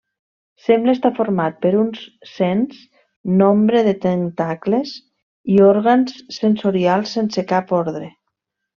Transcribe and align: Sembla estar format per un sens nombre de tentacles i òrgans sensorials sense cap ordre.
Sembla 0.67 0.93
estar 0.97 1.11
format 1.19 1.59
per 1.65 1.71
un 1.81 1.91
sens 2.31 2.79
nombre 3.43 3.83
de 3.89 3.95
tentacles 4.07 4.97
i 5.57 5.63
òrgans 5.71 6.19
sensorials 6.43 7.17
sense 7.21 7.49
cap 7.55 7.81
ordre. 7.83 8.15